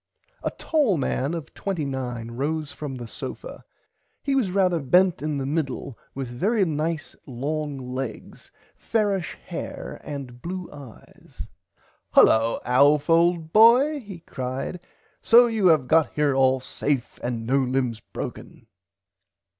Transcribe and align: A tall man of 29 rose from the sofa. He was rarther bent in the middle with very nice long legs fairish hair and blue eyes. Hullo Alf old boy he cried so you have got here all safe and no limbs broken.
A 0.41 0.49
tall 0.49 0.97
man 0.97 1.35
of 1.35 1.53
29 1.53 2.31
rose 2.31 2.71
from 2.71 2.95
the 2.95 3.07
sofa. 3.07 3.63
He 4.23 4.33
was 4.33 4.49
rarther 4.49 4.81
bent 4.89 5.21
in 5.21 5.37
the 5.37 5.45
middle 5.45 5.95
with 6.15 6.27
very 6.27 6.65
nice 6.65 7.15
long 7.27 7.77
legs 7.77 8.49
fairish 8.75 9.35
hair 9.45 10.01
and 10.03 10.41
blue 10.41 10.67
eyes. 10.73 11.45
Hullo 12.15 12.61
Alf 12.65 13.11
old 13.11 13.53
boy 13.53 13.99
he 13.99 14.21
cried 14.21 14.79
so 15.21 15.45
you 15.45 15.67
have 15.67 15.87
got 15.87 16.11
here 16.13 16.33
all 16.33 16.59
safe 16.59 17.19
and 17.21 17.45
no 17.45 17.59
limbs 17.59 17.99
broken. 17.99 18.65